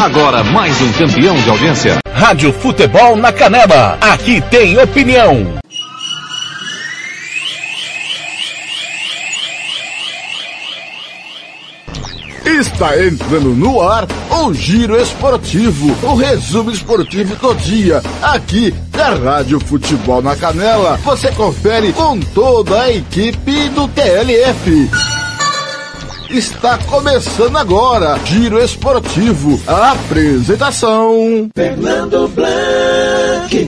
[0.00, 1.98] Agora mais um campeão de audiência.
[2.14, 3.98] Rádio Futebol na Canela.
[4.00, 5.58] Aqui tem opinião.
[12.46, 19.58] Está entrando no ar o Giro Esportivo, o resumo esportivo do dia, aqui da Rádio
[19.58, 20.96] Futebol na Canela.
[21.04, 25.17] Você confere com toda a equipe do TLF.
[26.30, 31.48] Está começando agora, Giro Esportivo, a apresentação.
[31.54, 33.66] Fernando Blanc.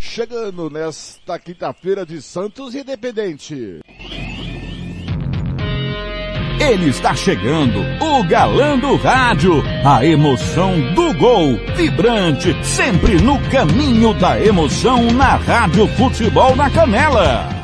[0.00, 3.78] Chegando nesta quinta-feira de Santos Independente.
[6.58, 14.12] Ele está chegando, o galã do rádio, a emoção do gol, vibrante, sempre no caminho
[14.14, 17.55] da emoção na Rádio Futebol na Canela.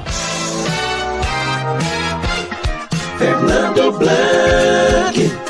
[3.23, 5.42] Fernando Blanc.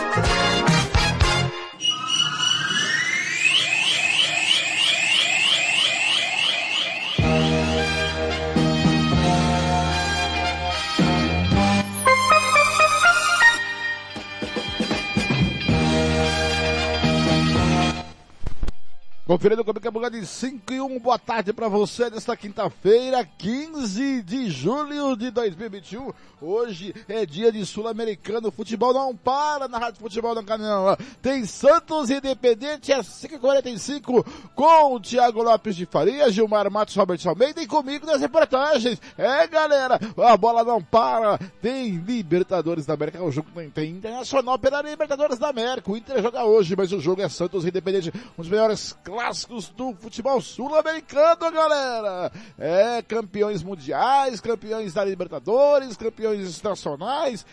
[19.25, 24.21] Conferindo comigo a lugar de 5 e 1, boa tarde para você nesta quinta-feira, 15
[24.21, 26.13] de julho de 2021.
[26.41, 30.99] Hoje é dia de Sul-Americano, futebol não para na Rádio Futebol da Canela.
[31.23, 37.63] Tem Santos Independente às 5h45 com o Thiago Lopes de Faria, Gilmar Matos, Robert Almeida
[37.63, 39.01] e comigo nas reportagens.
[39.17, 41.39] É galera, a bola não para.
[41.61, 45.93] Tem Libertadores da América, o jogo tem, tem Internacional pela Libertadores da América.
[45.93, 49.93] O Inter joga hoje, mas o jogo é Santos Independente, um dos melhores clássicos do
[49.93, 52.33] futebol sul-americano, galera.
[52.59, 57.45] É, campeões mundiais, campeões da Libertadores, campeões internacionais.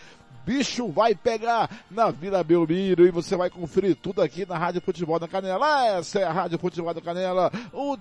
[0.45, 5.19] Bicho vai pegar na Vila Belmiro e você vai conferir tudo aqui na Rádio Futebol
[5.19, 5.85] da Canela.
[5.85, 7.97] Essa é a Rádio Futebol da Canela, o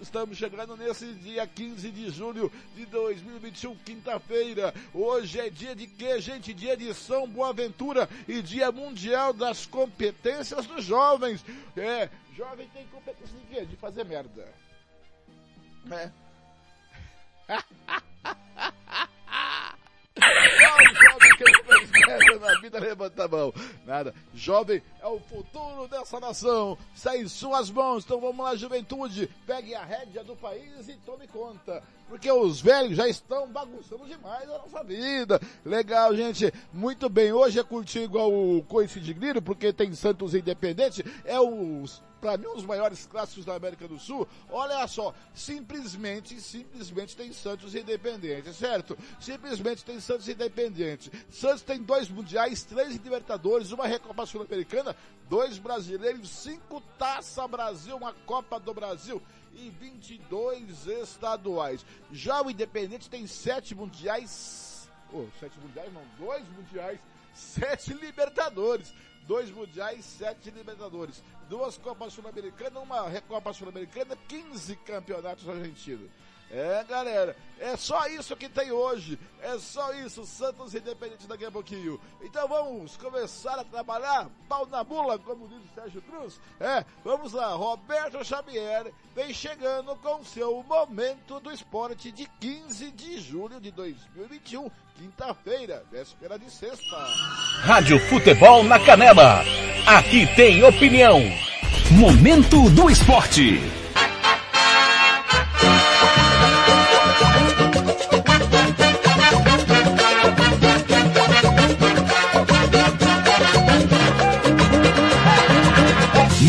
[0.00, 4.74] estamos chegando nesse dia 15 de julho de 2021, quinta-feira.
[4.92, 6.52] Hoje é dia de quê, gente?
[6.52, 11.44] Dia de São Boaventura e dia mundial das competências dos jovens.
[11.76, 13.64] É, jovem tem competência de quê?
[13.64, 14.52] De fazer merda.
[15.90, 16.10] É.
[22.40, 23.52] na vida levanta a mão.
[23.84, 24.14] Nada.
[24.34, 26.78] Jovem é o futuro dessa nação.
[26.94, 28.04] Sai em suas mãos.
[28.04, 29.28] Então vamos lá, juventude.
[29.46, 31.82] Pegue a rédea do país e tome conta.
[32.14, 35.40] Porque os velhos já estão bagunçando demais a nossa vida.
[35.64, 36.54] Legal, gente.
[36.72, 37.32] Muito bem.
[37.32, 41.04] Hoje é igual o Coice de Grilo, porque tem Santos Independente.
[41.24, 46.40] É os para mim, um dos maiores clássicos da América do Sul, olha só, simplesmente,
[46.40, 48.96] simplesmente tem Santos Independente, certo?
[49.20, 51.12] Simplesmente tem Santos Independente.
[51.28, 54.96] Santos tem dois mundiais, três Libertadores, uma Recopa Sul-Americana,
[55.28, 59.20] dois brasileiros, cinco Taça Brasil, uma Copa do Brasil
[59.56, 61.84] e 22 estaduais.
[62.12, 67.00] Já o Independente tem sete mundiais, oh, sete mundiais não, dois mundiais,
[67.32, 68.92] sete Libertadores
[69.26, 76.10] dois mundiais, sete Libertadores, duas Copas Sul-Americanas, uma Recopa Sul-Americana, 15 campeonatos argentinos.
[76.50, 79.18] É, galera, é só isso que tem hoje.
[79.42, 82.00] É só isso, Santos Independente daqui a pouquinho.
[82.22, 86.40] Então vamos começar a trabalhar, pau na bula, como diz o Sérgio Cruz.
[86.60, 93.20] É, vamos lá, Roberto Xavier vem chegando com seu Momento do Esporte de 15 de
[93.20, 96.96] julho de 2021, quinta-feira, véspera de sexta.
[97.62, 99.42] Rádio Futebol na Canela.
[99.86, 101.20] Aqui tem opinião.
[101.90, 103.83] Momento do Esporte.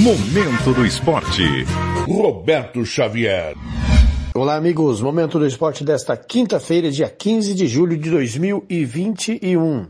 [0.05, 1.41] Momento do Esporte.
[2.07, 3.55] Roberto Xavier.
[4.35, 5.01] Olá, amigos.
[5.01, 9.87] Momento do esporte desta quinta-feira, dia 15 de julho de 2021.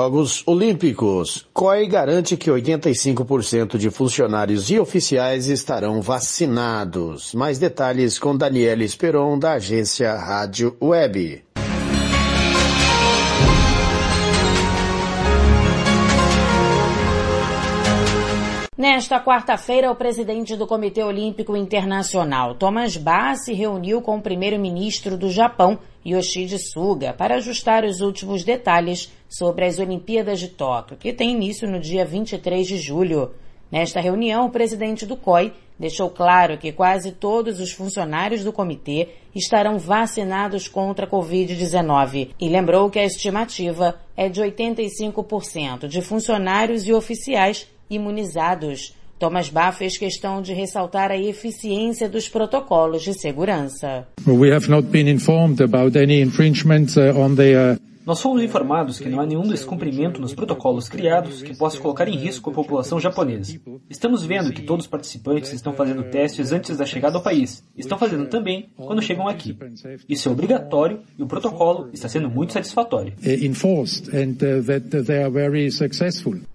[0.00, 1.46] Jogos Olímpicos.
[1.52, 7.34] COI garante que 85% de funcionários e oficiais estarão vacinados.
[7.34, 11.49] Mais detalhes com Daniela Esperon, da agência Rádio Web.
[18.80, 25.18] Nesta quarta-feira, o presidente do Comitê Olímpico Internacional, Thomas Bach, se reuniu com o primeiro-ministro
[25.18, 31.12] do Japão, Yoshide Suga, para ajustar os últimos detalhes sobre as Olimpíadas de Tóquio, que
[31.12, 33.32] tem início no dia 23 de julho.
[33.70, 39.08] Nesta reunião, o presidente do COI deixou claro que quase todos os funcionários do comitê
[39.34, 46.88] estarão vacinados contra a Covid-19 e lembrou que a estimativa é de 85% de funcionários
[46.88, 48.94] e oficiais imunizados.
[49.18, 54.06] Thomas Bach fez questão de ressaltar a eficiência dos protocolos de segurança.
[54.26, 59.20] We have not been informed about any infringements on the nós fomos informados que não
[59.20, 63.60] há nenhum descumprimento nos protocolos criados que possa colocar em risco a população japonesa.
[63.88, 67.62] Estamos vendo que todos os participantes estão fazendo testes antes da chegada ao país.
[67.76, 69.56] Estão fazendo também quando chegam aqui.
[70.08, 73.12] Isso é obrigatório e o protocolo está sendo muito satisfatório.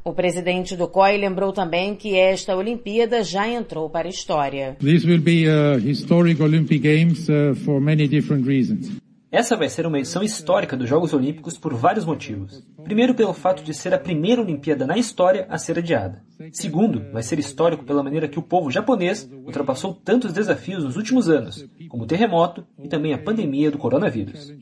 [0.04, 4.78] O presidente do COI lembrou também que esta Olimpíada já entrou para a história.
[4.80, 9.05] This will be a historic Olympic Games uh, for many different reasons.
[9.36, 12.66] Essa vai ser uma edição histórica dos Jogos Olímpicos por vários motivos.
[12.86, 16.24] Primeiro, pelo fato de ser a primeira Olimpíada na história a ser adiada.
[16.54, 21.30] Segundo, vai ser histórico pela maneira que o povo japonês ultrapassou tantos desafios nos últimos
[21.30, 24.54] anos, como o terremoto e também a pandemia do coronavírus.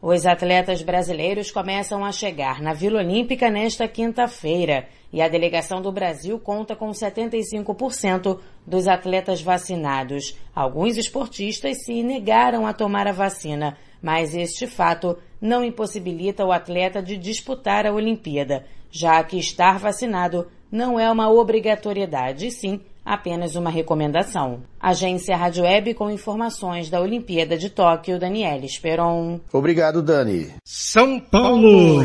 [0.00, 5.92] Os atletas brasileiros começam a chegar na Vila Olímpica nesta quinta-feira e a delegação do
[5.92, 10.36] Brasil conta com 75% dos atletas vacinados.
[10.54, 17.02] Alguns esportistas se negaram a tomar a vacina, mas este fato não impossibilita o atleta
[17.02, 23.70] de disputar a Olimpíada, já que estar vacinado não é uma obrigatoriedade, sim apenas uma
[23.70, 24.62] recomendação.
[24.80, 29.40] Agência Rádio Web com informações da Olimpíada de Tóquio, Daniela Esperon.
[29.52, 30.54] Obrigado, Dani.
[30.64, 32.00] São Paulo.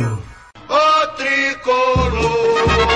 [0.70, 2.89] O tricolor,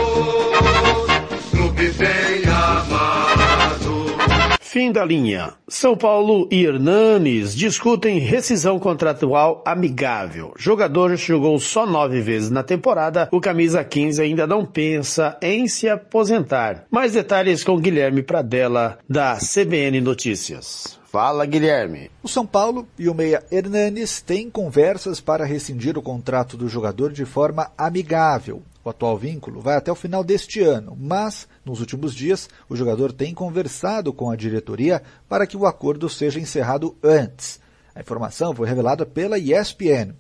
[4.74, 5.54] Fim da linha.
[5.68, 10.52] São Paulo e Hernanes discutem rescisão contratual amigável.
[10.58, 13.30] Jogador jogou só nove vezes na temporada.
[13.32, 16.88] O camisa 15 ainda não pensa em se aposentar.
[16.90, 21.00] Mais detalhes com Guilherme Pradella, da CBN Notícias.
[21.04, 22.10] Fala, Guilherme.
[22.24, 27.12] O São Paulo e o meia Hernanes têm conversas para rescindir o contrato do jogador
[27.12, 28.64] de forma amigável.
[28.84, 33.14] O atual vínculo vai até o final deste ano, mas, nos últimos dias, o jogador
[33.14, 37.62] tem conversado com a diretoria para que o acordo seja encerrado antes.
[37.96, 40.14] A informação foi revelada pela ESPN.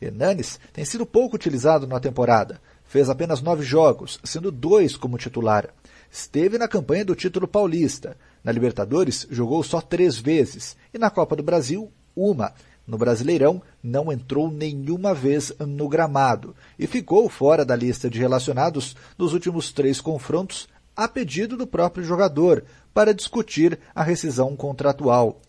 [0.00, 2.60] Hernanes tem sido pouco utilizado na temporada.
[2.84, 5.68] Fez apenas nove jogos, sendo dois como titular.
[6.10, 8.16] Esteve na campanha do título paulista.
[8.42, 10.76] Na Libertadores, jogou só três vezes.
[10.92, 12.52] E na Copa do Brasil, uma.
[12.90, 18.96] No Brasileirão, não entrou nenhuma vez no gramado e ficou fora da lista de relacionados
[19.16, 25.40] nos últimos três confrontos, a pedido do próprio jogador, para discutir a rescisão contratual.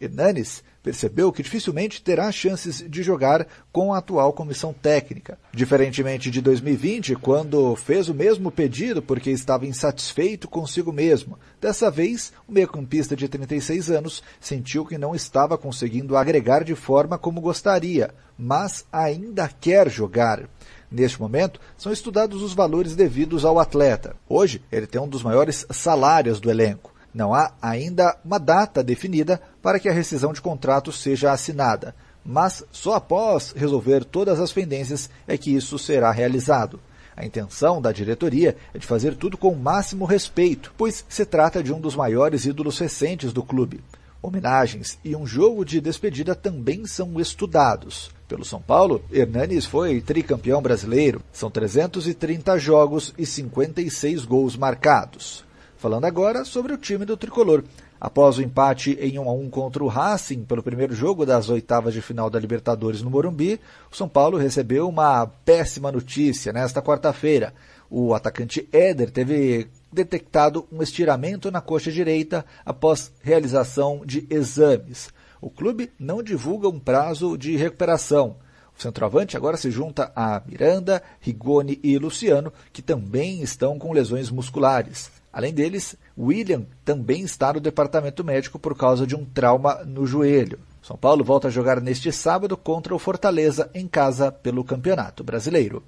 [0.00, 5.38] Hernanes percebeu que dificilmente terá chances de jogar com a atual comissão técnica.
[5.52, 11.38] Diferentemente de 2020, quando fez o mesmo pedido porque estava insatisfeito consigo mesmo.
[11.60, 17.18] Dessa vez, o meio-campista de 36 anos sentiu que não estava conseguindo agregar de forma
[17.18, 20.48] como gostaria, mas ainda quer jogar.
[20.90, 24.16] Neste momento, são estudados os valores devidos ao atleta.
[24.26, 26.94] Hoje, ele tem um dos maiores salários do elenco.
[27.12, 32.62] Não há ainda uma data definida para que a rescisão de contrato seja assinada, mas
[32.70, 36.78] só após resolver todas as pendências é que isso será realizado.
[37.16, 41.62] A intenção da diretoria é de fazer tudo com o máximo respeito, pois se trata
[41.62, 43.80] de um dos maiores ídolos recentes do clube.
[44.20, 48.10] Homenagens e um jogo de despedida também são estudados.
[48.28, 51.22] Pelo São Paulo, Hernanes foi tricampeão brasileiro.
[51.32, 55.44] São 330 jogos e 56 gols marcados.
[55.78, 57.62] Falando agora sobre o time do tricolor.
[58.00, 61.94] Após o empate em 1 a 1 contra o Racing pelo primeiro jogo das oitavas
[61.94, 67.54] de final da Libertadores no Morumbi, o São Paulo recebeu uma péssima notícia nesta quarta-feira.
[67.88, 75.10] O atacante Éder teve detectado um estiramento na coxa direita após realização de exames.
[75.40, 78.34] O clube não divulga um prazo de recuperação.
[78.76, 84.28] O centroavante agora se junta a Miranda, Rigoni e Luciano, que também estão com lesões
[84.28, 85.17] musculares.
[85.38, 90.58] Além deles, William também está no departamento médico por causa de um trauma no joelho.
[90.82, 95.80] São Paulo volta a jogar neste sábado contra o Fortaleza em casa pelo Campeonato Brasileiro.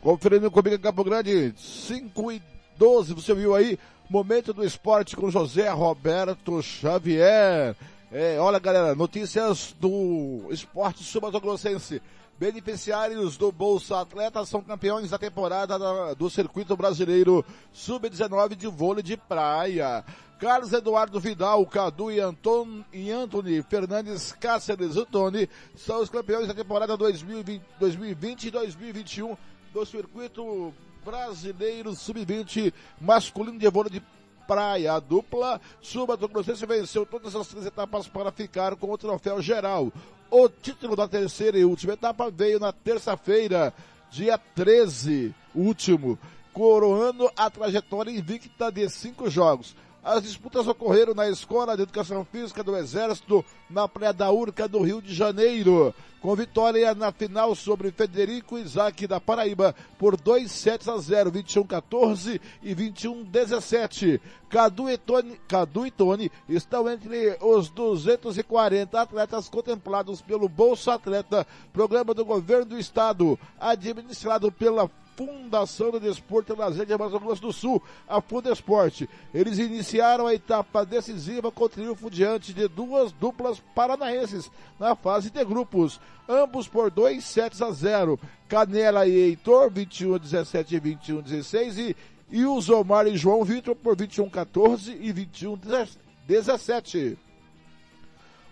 [0.07, 2.41] Conferindo comigo em Campo Grande, 5 e
[2.77, 3.77] 12, você viu aí,
[4.09, 7.75] momento do esporte com José Roberto Xavier.
[8.09, 12.01] É, olha galera, notícias do esporte sumatogrossense.
[12.39, 19.03] Beneficiários do Bolsa Atleta são campeões da temporada da, do Circuito Brasileiro Sub-19 de vôlei
[19.03, 20.05] de praia.
[20.39, 26.53] Carlos Eduardo Vidal, Cadu e, Anton, e Anthony Fernandes Cáceres Tony são os campeões da
[26.53, 29.35] temporada 2020, 2020 e 2021
[29.77, 30.73] do circuito
[31.05, 34.01] brasileiro sub-20 masculino de vôlei de
[34.47, 34.93] praia.
[34.93, 39.93] A dupla Sul-Mato-Grossense venceu todas as três etapas para ficar com o troféu geral.
[40.31, 43.71] O título da terceira e última etapa veio na terça-feira,
[44.09, 46.17] dia 13, último,
[46.51, 49.75] coroando a trajetória invicta de cinco jogos.
[50.03, 54.81] As disputas ocorreram na Escola de Educação Física do Exército, na Praia da Urca do
[54.81, 60.87] Rio de Janeiro, com vitória na final sobre Federico Isaac da Paraíba por 2 sets
[60.87, 64.19] a 0, 21-14 e 21-17.
[64.49, 71.45] Cadu e, Tony, Cadu e Tony estão entre os 240 atletas contemplados pelo Bolsa Atleta,
[71.73, 77.51] programa do governo do estado, administrado pela Fundação do Desporto e Lazer de Grosso do
[77.51, 79.09] Sul, a Fundesporte.
[79.33, 85.31] Eles iniciaram a etapa decisiva com o triunfo diante de duas duplas paranaenses na fase
[85.31, 88.19] de grupos, ambos por 2 sets a 0.
[88.47, 91.95] Canela e Heitor, 21 a 17 e 21 a 16 e,
[92.29, 95.87] e o Zomar e João Vitor por 21 a 14 e 21 a
[96.27, 97.17] 17.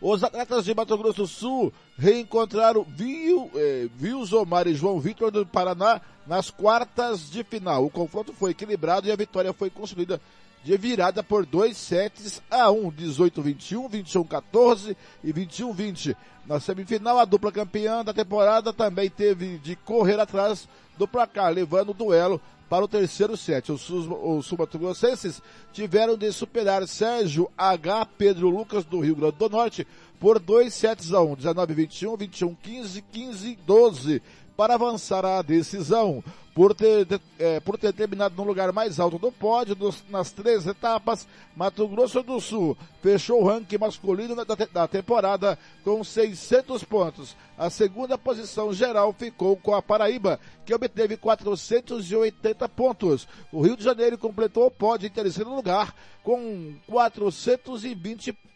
[0.01, 5.45] Os atletas de Mato Grosso do Sul reencontraram Vil, eh, Vilzomar e João Vitor do
[5.45, 7.85] Paraná nas quartas de final.
[7.85, 10.19] O confronto foi equilibrado e a vitória foi construída
[10.65, 16.15] de virada por dois sets a 1, 18-21, 21-14 e 21-20.
[16.47, 20.67] Na semifinal, a dupla campeã da temporada também teve de correr atrás
[20.97, 23.71] do placar, levando o duelo para o terceiro set.
[23.71, 25.39] Os, os sumatogrossenses
[25.71, 28.07] tiveram de superar Sérgio H.
[28.17, 29.85] Pedro Lucas do Rio Grande do Norte
[30.19, 34.21] por dois sets a 1, 19-21, 21-15, 15-12.
[34.55, 36.23] Para avançar à decisão.
[36.53, 37.05] Por ter,
[37.37, 41.85] é, por ter terminado no lugar mais alto do pódio dos, nas três etapas, Mato
[41.85, 47.35] Grosso do Sul fechou o ranking masculino da, da temporada com 600 pontos.
[47.57, 53.27] A segunda posição geral ficou com a Paraíba, que obteve 480 pontos.
[53.51, 55.93] O Rio de Janeiro completou o pódio em terceiro lugar
[56.23, 58.54] com 420 pontos.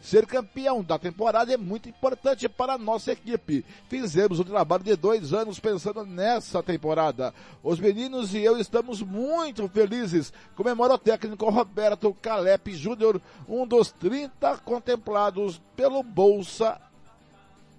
[0.00, 3.64] Ser campeão da temporada é muito importante para a nossa equipe.
[3.88, 7.34] Fizemos um trabalho de dois anos pensando nessa temporada.
[7.62, 10.32] Os meninos e eu estamos muito felizes.
[10.54, 16.80] Comemora o técnico Roberto Calep Júnior, um dos 30 contemplados pelo Bolsa,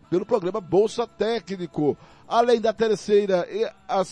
[0.09, 1.97] pelo programa Bolsa Técnico.
[2.27, 4.03] Além da terceira e a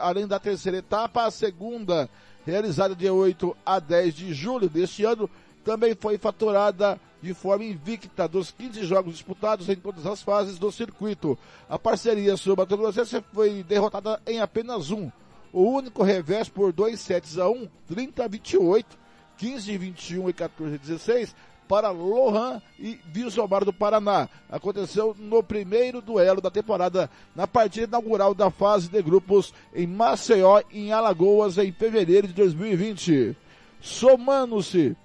[0.00, 2.08] além da terceira etapa, a segunda,
[2.46, 5.28] realizada de 8 a 10 de julho deste ano,
[5.64, 10.70] também foi faturada de forma invicta dos 15 jogos disputados em todas as fases do
[10.70, 11.38] circuito.
[11.68, 15.10] A parceria sobre Mato Grossense foi derrotada em apenas um.
[15.52, 18.98] O único revés por 2 sets a 1, 30 a 28,
[19.36, 21.34] 15 a 21 e 14 a 16
[21.68, 24.28] para Lohan e Vilsomar do Paraná.
[24.50, 30.62] Aconteceu no primeiro duelo da temporada, na partida inaugural da fase de grupos em Maceió,
[30.72, 33.36] em Alagoas, em fevereiro de 2020.
[33.80, 34.96] Somando-se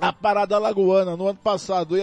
[0.00, 2.02] a parada lagoana no ano passado e,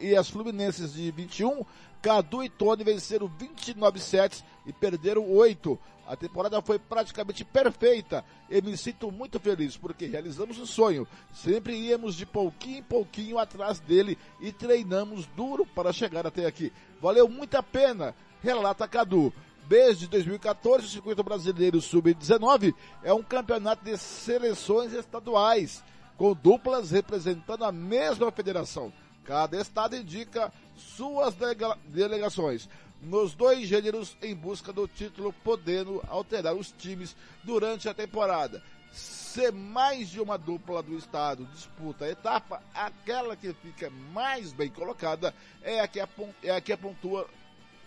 [0.00, 1.64] e, as Fluminenses de 21,
[2.00, 5.78] Cadu e Tony venceram 29 sets e perderam 8.
[6.06, 11.06] A temporada foi praticamente perfeita e me sinto muito feliz porque realizamos um sonho.
[11.34, 16.72] Sempre íamos de pouquinho em pouquinho atrás dele e treinamos duro para chegar até aqui.
[17.02, 19.32] Valeu muito a pena, relata Cadu.
[19.68, 25.82] Desde 2014, o Circuito Brasileiro Sub-19 é um campeonato de seleções estaduais
[26.16, 28.92] com duplas representando a mesma federação.
[29.24, 32.68] Cada estado indica suas delega delegações
[33.02, 38.62] nos dois gêneros em busca do título, podendo alterar os times durante a temporada.
[38.92, 44.70] Se mais de uma dupla do estado disputa a etapa, aquela que fica mais bem
[44.70, 47.28] colocada é a que, é a que pontua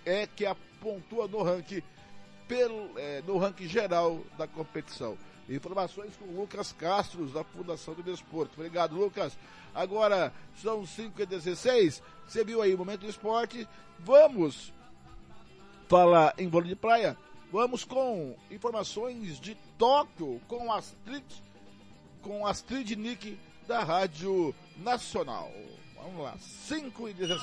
[0.05, 1.83] é que a pontua no ranking
[2.49, 5.15] pelo, é, no ranking geral da competição.
[5.47, 8.53] Informações com Lucas Castro, da Fundação do Desporto.
[8.57, 9.37] Obrigado, Lucas.
[9.73, 13.67] Agora são 5 e 16 Você viu aí o momento do esporte.
[13.99, 14.73] Vamos
[15.88, 17.15] falar em vôlei de praia.
[17.51, 21.23] Vamos com informações de Tóquio com Astrid,
[22.21, 25.51] com Astrid Nick da Rádio Nacional.
[26.01, 27.41] Vamos lá, 5 e 16.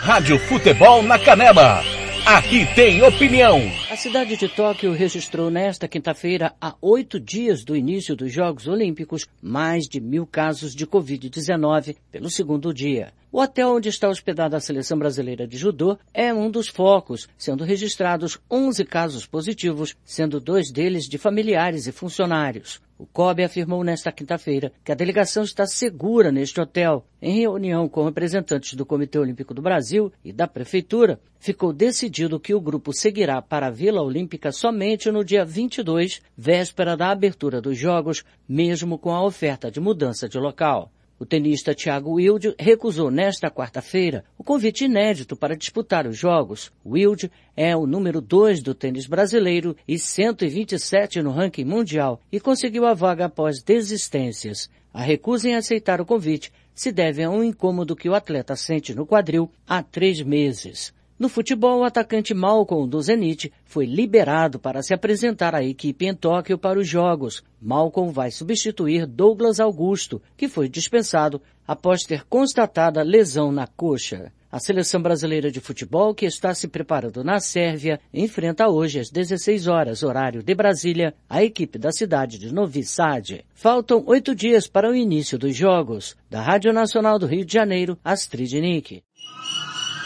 [0.00, 1.82] Rádio Futebol na Canela.
[2.24, 3.60] Aqui tem opinião.
[3.90, 9.26] A cidade de Tóquio registrou nesta quinta-feira, a oito dias do início dos Jogos Olímpicos,
[9.42, 13.12] mais de mil casos de Covid-19 pelo segundo dia.
[13.30, 17.64] O hotel onde está hospedada a seleção brasileira de judô é um dos focos, sendo
[17.64, 22.80] registrados 11 casos positivos, sendo dois deles de familiares e funcionários.
[23.02, 27.04] O COB afirmou nesta quinta-feira que a delegação está segura neste hotel.
[27.20, 32.54] Em reunião com representantes do Comitê Olímpico do Brasil e da Prefeitura, ficou decidido que
[32.54, 37.76] o grupo seguirá para a Vila Olímpica somente no dia 22, véspera da abertura dos
[37.76, 40.88] Jogos, mesmo com a oferta de mudança de local.
[41.22, 46.72] O tenista Thiago Wilde recusou nesta quarta-feira o convite inédito para disputar os Jogos.
[46.84, 52.84] Wilde é o número 2 do tênis brasileiro e 127 no ranking mundial e conseguiu
[52.84, 54.68] a vaga após desistências.
[54.92, 58.92] A recusa em aceitar o convite se deve a um incômodo que o atleta sente
[58.92, 60.92] no quadril há três meses.
[61.22, 66.12] No futebol, o atacante Malcolm do Zenit foi liberado para se apresentar à equipe em
[66.12, 67.44] Tóquio para os Jogos.
[67.60, 74.32] Malcolm vai substituir Douglas Augusto, que foi dispensado após ter constatada lesão na coxa.
[74.50, 79.68] A seleção brasileira de futebol, que está se preparando na Sérvia, enfrenta hoje às 16
[79.68, 83.44] horas, horário de Brasília, a equipe da cidade de Novi Sad.
[83.54, 86.16] Faltam oito dias para o início dos Jogos.
[86.28, 89.04] Da Rádio Nacional do Rio de Janeiro, Astrid Nick.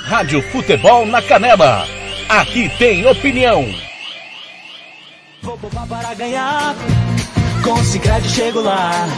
[0.06, 1.84] Rádio Futebol na Canela.
[2.28, 3.66] Aqui tem opinião.
[5.42, 6.76] Vou poupar para ganhar.
[7.64, 9.08] Com Cicred chego lá.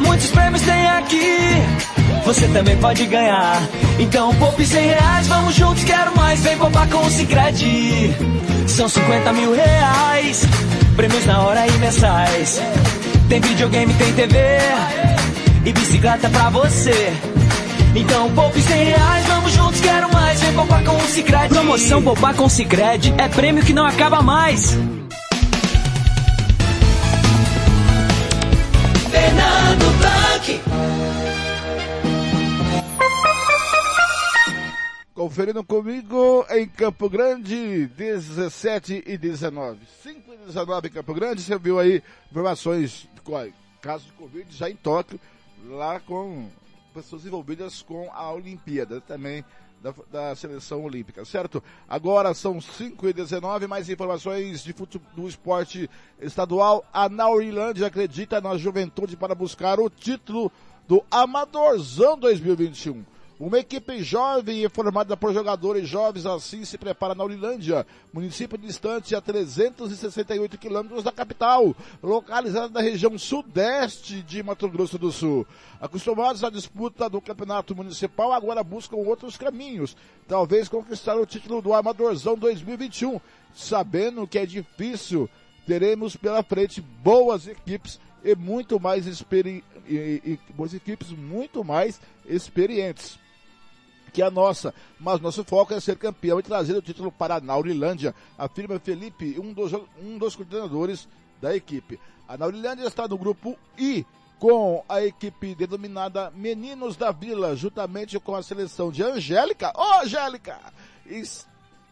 [0.00, 1.36] Muitos prêmios tem aqui.
[2.24, 3.62] Você também pode ganhar.
[4.00, 6.42] Então poupe 100 reais, vamos juntos, quero mais.
[6.42, 7.10] Vem poupar com o.
[8.68, 10.42] São 50 mil reais.
[10.96, 12.60] Prêmios na hora e mensais.
[13.28, 14.38] Tem videogame, tem TV.
[15.64, 17.12] E bicicleta pra você.
[17.94, 20.40] Então poupe 100 reais, vamos juntos, quero mais.
[20.40, 21.48] Vem poupar com o Cicred.
[21.48, 24.72] Promoção Poupar com o Cicred é prêmio que não acaba mais.
[29.10, 30.62] Fernando Blanc.
[35.14, 39.78] conferindo comigo em Campo Grande, 17 e 19.
[40.02, 43.06] 5 e 19 em Campo Grande, você viu aí informações,
[43.80, 45.20] caso de Covid já em Tóquio,
[45.68, 46.48] lá com
[46.92, 49.44] pessoas envolvidas com a Olimpíada, também
[49.82, 51.62] da, da, seleção olímpica, certo?
[51.88, 56.84] Agora são 5 e 19 mais informações de futebol, do esporte estadual.
[56.92, 60.52] A Naurilândia acredita na juventude para buscar o título
[60.86, 63.04] do Amadorzão 2021.
[63.44, 69.16] Uma equipe jovem e formada por jogadores jovens assim se prepara na Urilândia, município distante
[69.16, 75.44] a 368 quilômetros da capital, localizada na região sudeste de Mato Grosso do Sul.
[75.80, 79.96] Acostumados à disputa do campeonato municipal, agora buscam outros caminhos,
[80.28, 83.20] talvez conquistar o título do Amadorzão 2021,
[83.52, 85.28] sabendo que é difícil,
[85.66, 92.00] teremos pela frente boas equipes e muito mais experi e, e, boas equipes muito mais
[92.24, 93.20] experientes
[94.12, 97.40] que a nossa, mas nosso foco é ser campeão e trazer o título para a
[97.40, 101.08] Naurilândia, afirma Felipe, um dos, um dos coordenadores
[101.40, 101.98] da equipe.
[102.28, 104.04] A Naurilândia está no grupo I,
[104.38, 110.02] com a equipe denominada Meninos da Vila, juntamente com a seleção de Angélica, ô oh,
[110.02, 110.58] Angélica,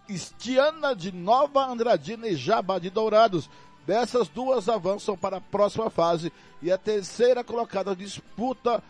[0.09, 3.49] Estiana de Nova Andradina e Jabá de Dourados.
[3.87, 8.83] Dessas duas avançam para a próxima fase e a terceira colocada disputa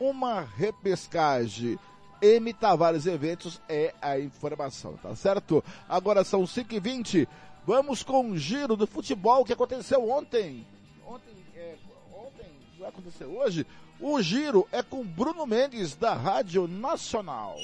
[0.00, 1.78] uma repescagem.
[2.24, 5.62] M Tavares Eventos é a informação, tá certo?
[5.86, 7.28] Agora são 5h20.
[7.66, 10.66] Vamos com o giro do futebol que aconteceu ontem.
[11.06, 11.74] Ontem, é,
[12.14, 12.46] ontem,
[12.78, 13.66] vai acontecer hoje.
[14.00, 17.56] O giro é com Bruno Mendes, da Rádio Nacional.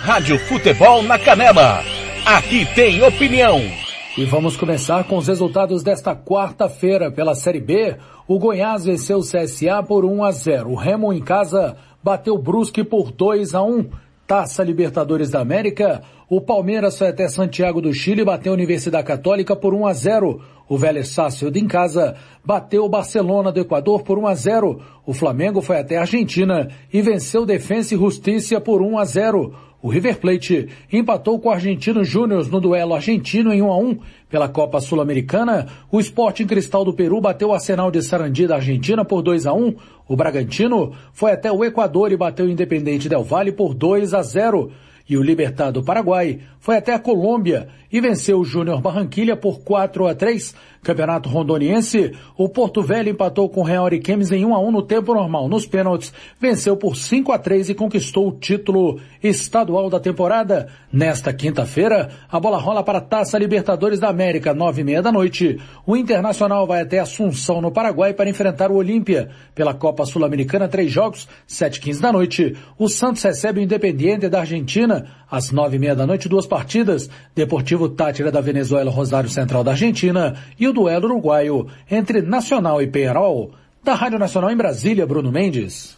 [0.00, 1.82] Rádio Futebol na Canela.
[2.26, 3.87] Aqui tem opinião.
[4.18, 7.94] E vamos começar com os resultados desta quarta-feira pela Série B.
[8.26, 10.70] O Goiás venceu o CSA por 1 a 0.
[10.70, 13.88] O Remo em casa bateu Brusque por 2 a 1.
[14.26, 19.06] Taça Libertadores da América, o Palmeiras foi até Santiago do Chile e bateu a Universidade
[19.06, 20.40] Católica por 1 a 0.
[20.68, 24.82] O Vélez Sarsfield em casa bateu o Barcelona do Equador por 1 a 0.
[25.06, 29.67] O Flamengo foi até a Argentina e venceu Defensa e Justiça por 1 a 0.
[29.80, 33.98] O River Plate empatou com o Argentino Júnior no duelo argentino em 1 a 1
[34.28, 35.68] pela Copa Sul-Americana.
[35.90, 39.52] O Sporting Cristal do Peru bateu o Arsenal de Sarandi da Argentina por 2 a
[39.52, 39.74] 1.
[40.08, 44.22] O Bragantino foi até o Equador e bateu o Independente Del Valle por 2 a
[44.22, 44.72] 0
[45.08, 50.06] e o Libertado Paraguai foi até a Colômbia e venceu o Júnior Barranquilha por 4
[50.06, 50.54] a 3.
[50.82, 54.82] Campeonato Rondoniense, o Porto Velho empatou com o Real Ariquemes em 1 a 1 no
[54.82, 55.48] tempo normal.
[55.48, 60.68] Nos pênaltis, venceu por 5 a 3 e conquistou o título estadual da temporada.
[60.92, 65.10] Nesta quinta-feira, a bola rola para a Taça Libertadores da América, nove e meia da
[65.10, 65.58] noite.
[65.84, 69.30] O Internacional vai até Assunção, no Paraguai, para enfrentar o Olímpia.
[69.54, 72.56] Pela Copa Sul-Americana, três jogos, sete e quinze da noite.
[72.78, 77.08] O Santos recebe o Independiente da Argentina, às nove e meia da noite, duas partidas.
[77.34, 82.86] Deportivo Tátira da Venezuela, Rosário Central da Argentina e o duelo uruguaio entre Nacional e
[82.86, 83.52] Penharol.
[83.82, 85.96] Da Rádio Nacional em Brasília, Bruno Mendes.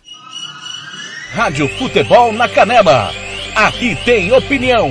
[1.33, 3.11] Rádio Futebol na Canela.
[3.55, 4.91] Aqui tem opinião.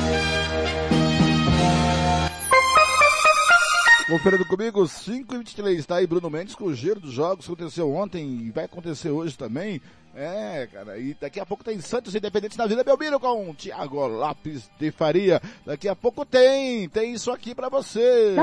[4.12, 7.54] Conferindo comigo, 5 e 23, tá aí Bruno Mendes com o giro dos jogos que
[7.54, 9.82] aconteceu ontem e vai acontecer hoje também.
[10.14, 14.70] É, cara, e daqui a pouco tem Santos Independente na Vila Belmiro com Thiago Lopes
[14.78, 15.42] de Faria.
[15.66, 18.36] Daqui a pouco tem, tem isso aqui pra você.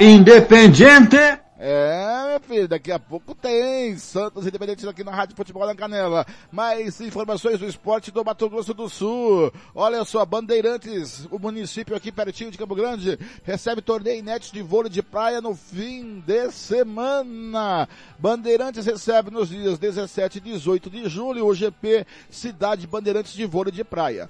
[0.00, 1.16] Independente!
[1.64, 6.26] É, meu filho, daqui a pouco tem Santos Independente aqui na Rádio Futebol na Canela.
[6.50, 9.52] Mais informações do esporte do Mato Grosso do Sul.
[9.72, 14.90] Olha só, Bandeirantes, o município aqui pertinho de Campo Grande, recebe torneio inédito de vôlei
[14.90, 17.88] de praia no fim de semana.
[18.18, 23.70] Bandeirantes recebe nos dias 17 e 18 de julho o GP Cidade Bandeirantes de Vôlei
[23.70, 24.28] de Praia.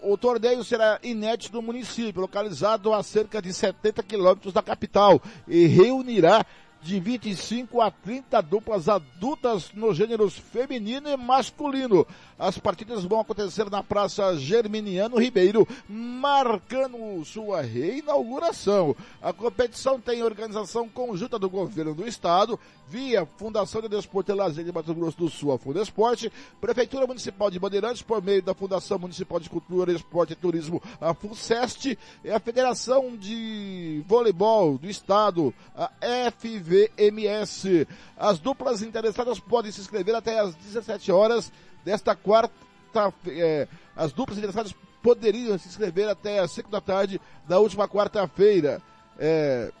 [0.00, 5.66] O torneio será inédito no município, localizado a cerca de 70 quilômetros da capital, e
[5.66, 6.44] reunirá
[6.82, 12.06] de 25 a 30 duplas adultas nos gêneros feminino e masculino.
[12.38, 18.94] As partidas vão acontecer na Praça Germiniano Ribeiro, marcando sua reinauguração.
[19.20, 24.64] A competição tem organização conjunta do governo do estado, via Fundação de Desporto e Lazer
[24.64, 28.98] de Mato Grosso do Sul, a Fundesporte, Prefeitura Municipal de Bandeirantes, por meio da Fundação
[28.98, 35.52] Municipal de Cultura, Esporte e Turismo, a FUNCEST, e a Federação de Voleibol do Estado,
[35.76, 35.90] a
[36.96, 37.86] FVMS.
[38.16, 41.52] As duplas interessadas podem se inscrever até às 17 horas
[41.84, 42.52] desta quarta,
[43.26, 48.82] é, as duplas interessadas poderiam se inscrever até às 5 da tarde da última quarta-feira.
[49.18, 49.72] É,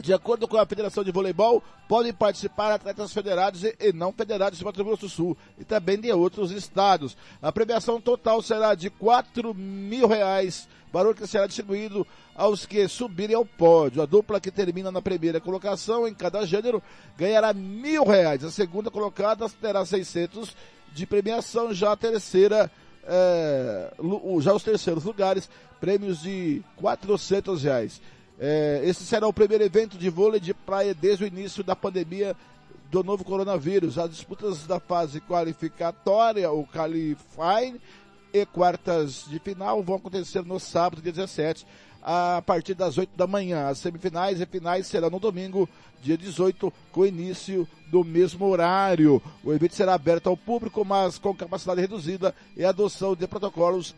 [0.00, 4.64] de acordo com a Federação de Voleibol, podem participar atletas federados e não federados de
[4.64, 7.16] Mato Grosso do Sul e também de outros estados.
[7.42, 13.36] A premiação total será de quatro mil reais, valor que será distribuído aos que subirem
[13.36, 14.02] ao pódio.
[14.02, 16.82] A dupla que termina na primeira colocação em cada gênero
[17.16, 18.44] ganhará mil reais.
[18.44, 20.56] A segunda colocada terá 600
[20.92, 22.70] de premiação, já a terceira,
[23.04, 23.92] é,
[24.40, 25.48] já os terceiros lugares,
[25.80, 28.00] prêmios de 400 reais.
[28.38, 32.34] É, esse será o primeiro evento de vôlei de praia desde o início da pandemia
[32.90, 33.98] do novo coronavírus.
[33.98, 37.80] As disputas da fase qualificatória, o Qualifying,
[38.32, 41.66] e quartas de final vão acontecer no sábado, dia 17,
[42.02, 43.68] a partir das 8 da manhã.
[43.68, 45.68] As semifinais e finais serão no domingo,
[46.02, 49.20] dia 18, com início do mesmo horário.
[49.42, 53.94] O evento será aberto ao público, mas com capacidade reduzida e adoção de protocolos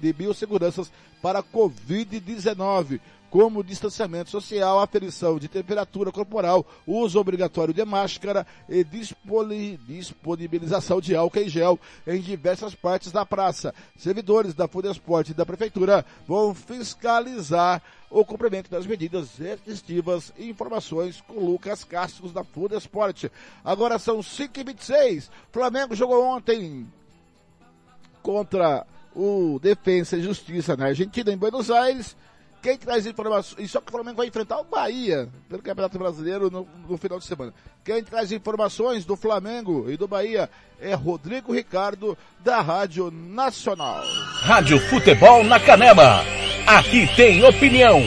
[0.00, 3.00] de biosseguranças para Covid-19
[3.32, 11.38] como distanciamento social, aferição de temperatura corporal, uso obrigatório de máscara e disponibilização de álcool
[11.38, 13.74] em gel em diversas partes da praça.
[13.96, 21.22] Servidores da Fudesport e da Prefeitura vão fiscalizar o cumprimento das medidas restritivas e informações
[21.26, 23.24] com Lucas Castro da Fudesport.
[23.64, 25.30] Agora são 5h26.
[25.50, 26.86] Flamengo jogou ontem
[28.22, 32.14] contra o Defensa e Justiça na Argentina, em Buenos Aires.
[32.62, 36.48] Quem traz informações, e só que o Flamengo vai enfrentar o Bahia pelo Campeonato Brasileiro
[36.48, 37.52] no, no, final de semana.
[37.84, 40.48] Quem traz informações do Flamengo e do Bahia
[40.80, 44.04] é Rodrigo Ricardo, da Rádio Nacional.
[44.42, 46.22] Rádio Futebol na Canela.
[46.66, 48.02] Aqui tem opinião.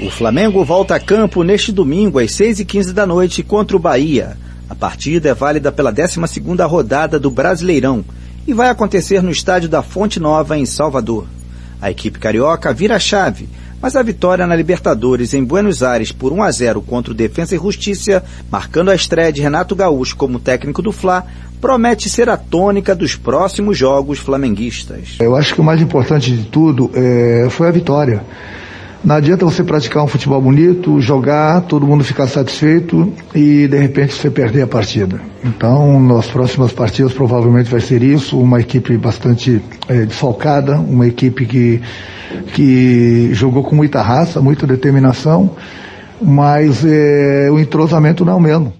[0.00, 3.80] O Flamengo volta a campo neste domingo às 6 e 15 da noite contra o
[3.80, 4.36] Bahia.
[4.70, 8.04] A partida é válida pela 12 segunda rodada do Brasileirão
[8.46, 11.26] e vai acontecer no estádio da Fonte Nova, em Salvador.
[11.80, 13.48] A equipe carioca vira a chave
[13.80, 17.54] mas a vitória na Libertadores em Buenos Aires por 1 a 0 contra o Defensa
[17.54, 21.24] e Justiça, marcando a estreia de Renato Gaúcho como técnico do Fla,
[21.60, 25.16] promete ser a tônica dos próximos jogos flamenguistas.
[25.20, 28.22] Eu acho que o mais importante de tudo é, foi a vitória.
[29.04, 34.12] Não adianta você praticar um futebol bonito, jogar, todo mundo ficar satisfeito e de repente
[34.12, 35.20] você perder a partida.
[35.44, 41.46] Então, nas próximas partidas provavelmente vai ser isso, uma equipe bastante é, desfalcada, uma equipe
[41.46, 41.80] que,
[42.54, 45.52] que jogou com muita raça, muita determinação,
[46.20, 48.72] mas é, o entrosamento não é o mesmo.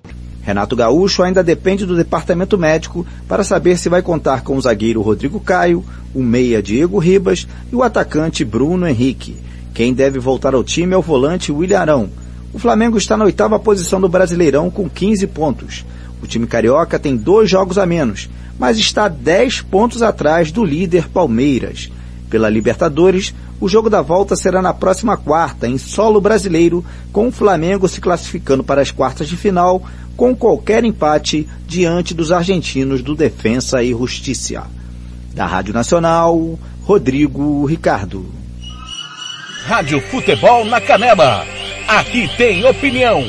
[0.49, 5.03] Renato Gaúcho ainda depende do departamento médico para saber se vai contar com o zagueiro
[5.03, 5.85] Rodrigo Caio,
[6.15, 9.37] o meia Diego Ribas e o atacante Bruno Henrique.
[9.75, 12.11] Quem deve voltar ao time é o volante William Arão.
[12.51, 15.85] O Flamengo está na oitava posição do Brasileirão com 15 pontos.
[16.23, 21.11] O time carioca tem dois jogos a menos, mas está 10 pontos atrás do líder
[21.11, 21.93] Palmeiras.
[22.31, 26.83] Pela Libertadores, o jogo da volta será na próxima quarta, em solo brasileiro,
[27.13, 29.83] com o Flamengo se classificando para as quartas de final,
[30.19, 34.67] com qualquer empate diante dos argentinos do Defensa e Justiça.
[35.33, 38.27] Da Rádio Nacional, Rodrigo Ricardo.
[39.65, 41.47] Rádio Futebol na Canela.
[41.87, 43.23] Aqui tem opinião.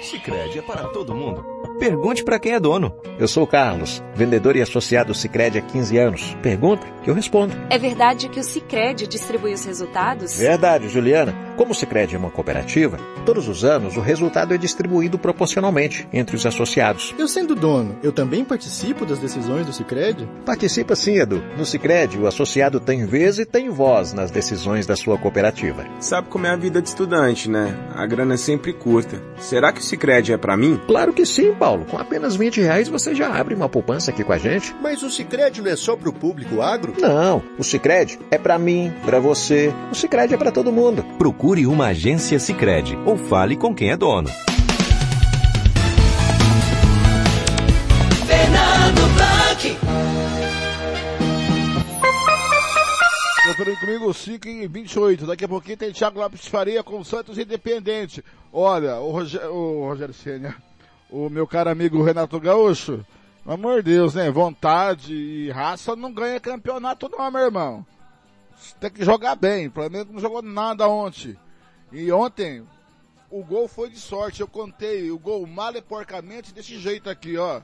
[0.00, 1.57] Sicredi é para todo mundo.
[1.78, 2.92] Pergunte para quem é dono.
[3.20, 6.36] Eu sou o Carlos, vendedor e associado Sicredi há 15 anos.
[6.42, 7.54] Pergunta que eu respondo.
[7.70, 10.36] É verdade que o Sicredi distribui os resultados?
[10.36, 11.34] Verdade, Juliana.
[11.56, 16.36] Como o Sicredi é uma cooperativa, todos os anos o resultado é distribuído proporcionalmente entre
[16.36, 17.14] os associados.
[17.18, 20.28] Eu sendo dono, eu também participo das decisões do Sicredi?
[20.46, 21.42] Participa sim, Edu.
[21.56, 25.84] No Sicredi, o associado tem vez e tem voz nas decisões da sua cooperativa.
[25.98, 27.76] Sabe como é a vida de estudante, né?
[27.92, 29.20] A grana é sempre curta.
[29.38, 30.80] Será que o Sicredi é para mim?
[30.86, 31.67] Claro que sim, Paulo.
[31.68, 34.74] Paulo, com apenas 20 reais você já abre uma poupança aqui com a gente.
[34.80, 36.94] Mas o Cicred não é só para o público agro?
[36.98, 39.70] Não, o Cicred é para mim, para você.
[39.92, 41.04] O Cicred é para todo mundo.
[41.18, 44.30] Procure uma agência Cicred ou fale com quem é dono.
[48.26, 49.76] Fernando Blanc.
[53.78, 55.26] Comigo 5 e 28.
[55.26, 58.24] Daqui a pouquinho tem Thiago Lopes Faria com Santos Independente.
[58.50, 60.56] Olha, o Rogério, o Rogério Senna,
[61.10, 63.04] o meu caro amigo Renato Gaúcho,
[63.42, 64.30] pelo amor de Deus, né?
[64.30, 67.86] Vontade e raça não ganha campeonato não, meu irmão.
[68.80, 69.68] Tem que jogar bem.
[69.68, 71.36] O Flamengo não jogou nada ontem.
[71.92, 72.66] E ontem,
[73.30, 74.40] o gol foi de sorte.
[74.40, 77.60] Eu contei o gol mal e porcamente desse jeito aqui, ó.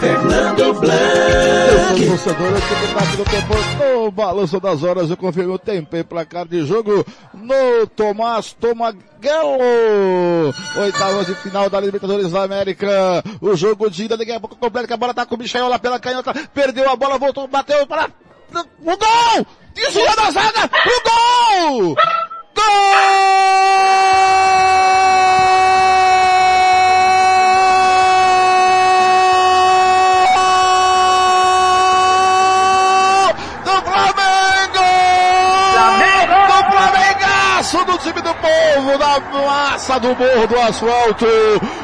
[0.00, 2.02] Fernando Blanc.
[2.02, 3.54] Eu sou torcedor aqui do Parque do Tempo.
[3.78, 9.58] No balanço das horas eu confirmo o tempo e placar de jogo no Tomás Tomaguelo.
[10.76, 13.22] Oitavas de final da Libertadores da América.
[13.40, 15.68] O jogo de ida daqui a pouco completo que a bola tá com o Michel
[15.68, 16.34] lá pela canhota.
[16.54, 18.08] Perdeu a bola, voltou, bateu para
[18.54, 19.46] o gol!
[19.74, 20.70] Desvia da zaga!
[20.86, 21.02] O
[21.82, 21.96] gol!
[22.54, 22.96] Gol!
[37.96, 41.26] Do time do povo, da massa do morro do asfalto.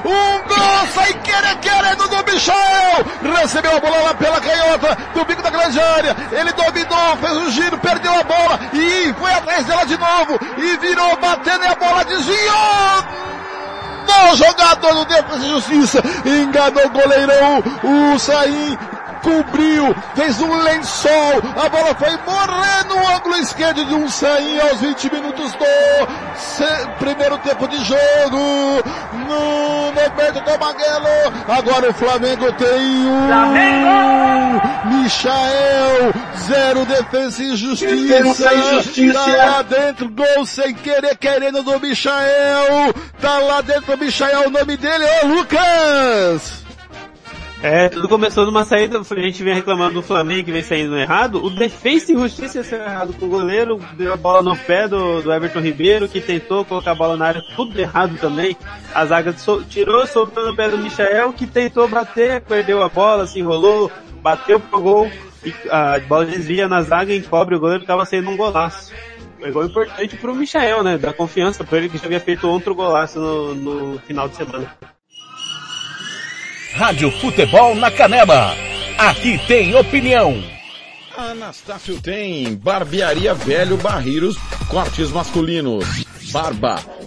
[0.04, 2.54] Um gol sem querer, querendo do Michel.
[3.40, 6.16] Recebeu a bola lá pela canhota do bico da grande área.
[6.30, 10.38] Ele dominou, fez um giro, perdeu a bola e foi atrás dela de novo.
[10.58, 13.22] E virou batendo e a bola desviou.
[14.04, 18.76] No jogador do Defesa e Justiça enganou o goleirão, o Saim
[19.22, 24.80] cobriu, fez um lençol, a bola foi morrer no ângulo esquerdo de um Saim aos
[24.80, 28.82] 20 minutos do primeiro tempo de jogo,
[29.26, 33.28] no Roberto Tomaguelo, agora o Flamengo tem um
[34.84, 36.12] Michael,
[36.46, 39.18] zero defesa e justiça, Defesa e Justiça.
[39.18, 44.50] tá lá dentro, gol sem querer, querendo do Michael, tá lá dentro do Michael, o
[44.50, 46.61] nome dele é Lucas!
[47.62, 51.44] É, tudo começou numa saída, a gente vem reclamando do Flamengo que vem saindo errado,
[51.44, 55.22] o defesa e justiça saiu errado com o goleiro, deu a bola no pé do,
[55.22, 58.56] do Everton Ribeiro, que tentou colocar a bola na área, tudo errado também.
[58.92, 63.28] A zaga so- tirou, soltou no pé do Michael, que tentou bater, perdeu a bola,
[63.28, 65.10] se enrolou, bateu pro gol,
[65.44, 68.92] e a bola desvia na zaga e encobre o goleiro, tava saindo um golaço.
[69.40, 70.98] É gol importante pro Michael, né?
[70.98, 74.68] Dar confiança pra ele que já havia feito outro golaço no, no final de semana.
[76.74, 78.56] Rádio Futebol na Canela.
[78.98, 80.42] Aqui tem opinião.
[81.16, 84.36] Anastácio tem Barbearia Velho Barreiros
[84.68, 85.84] Cortes Masculinos.
[86.32, 86.78] Barba,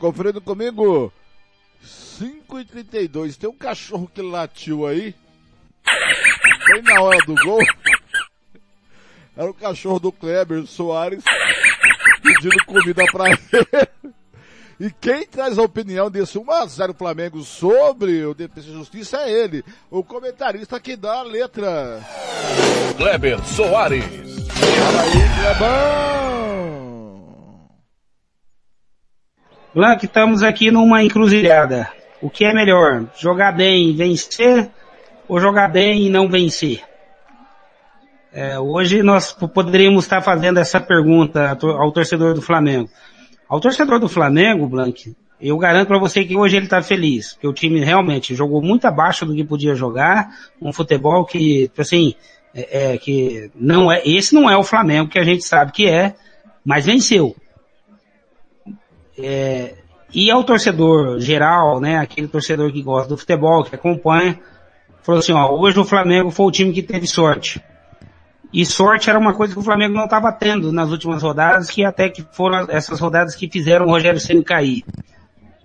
[0.00, 1.12] Conferindo comigo,
[1.82, 5.14] 5 e 32 Tem um cachorro que latiu aí.
[6.66, 7.60] Foi na hora do gol.
[9.36, 11.22] Era o cachorro do Kleber Soares
[12.22, 14.14] pedindo comida pra ele.
[14.80, 20.02] E quem traz a opinião desse 1x0 Flamengo sobre o e Justiça é ele, o
[20.02, 22.00] comentarista que dá a letra.
[22.96, 24.04] Kleber Soares.
[24.48, 26.89] Fala aí, Clebão!
[29.72, 31.88] Blanc, estamos aqui numa encruzilhada.
[32.20, 33.04] O que é melhor?
[33.16, 34.68] Jogar bem e vencer
[35.28, 36.82] ou jogar bem e não vencer?
[38.32, 42.90] É, hoje nós poderíamos estar fazendo essa pergunta ao torcedor do Flamengo.
[43.48, 47.46] Ao torcedor do Flamengo, Blanc, eu garanto para você que hoje ele está feliz, porque
[47.46, 50.30] o time realmente jogou muito abaixo do que podia jogar,
[50.60, 52.14] um futebol que, assim,
[52.52, 55.88] é, é, que não é, esse não é o Flamengo que a gente sabe que
[55.88, 56.16] é,
[56.64, 57.36] mas venceu.
[59.22, 59.74] É,
[60.12, 64.38] e ao torcedor geral, né, aquele torcedor que gosta do futebol, que acompanha,
[65.02, 67.62] falou assim, ó, hoje o Flamengo foi o time que teve sorte.
[68.52, 71.84] E sorte era uma coisa que o Flamengo não estava tendo nas últimas rodadas, que
[71.84, 74.84] até que foram essas rodadas que fizeram o Rogério Ceni cair.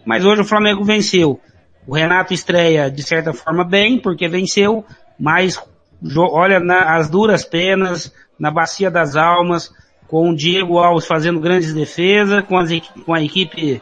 [0.05, 1.39] Mas hoje o Flamengo venceu.
[1.87, 4.85] O Renato estreia de certa forma bem, porque venceu,
[5.19, 5.59] mas
[6.15, 9.71] olha na- as duras penas, na bacia das almas,
[10.07, 12.69] com o Diego Alves fazendo grandes defesas, com, as
[13.05, 13.81] com a equipe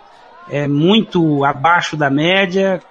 [0.49, 2.81] é, muito abaixo da média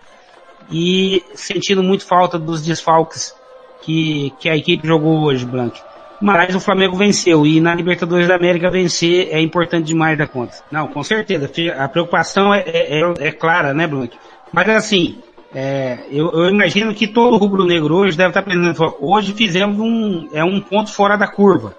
[0.71, 3.35] e sentindo muito falta dos desfalques
[3.83, 5.81] que, que a equipe jogou hoje, Blank.
[6.21, 10.55] Mas o Flamengo venceu e na Libertadores da América vencer é importante demais da conta.
[10.71, 11.51] Não, com certeza.
[11.77, 14.17] A preocupação é, é, é- é clara, né, Blank?
[14.53, 15.19] Mas assim,
[15.55, 20.43] É, eu, eu, imagino que todo rubro-negro hoje deve estar pensando, hoje fizemos um, é
[20.43, 21.77] um ponto fora da curva.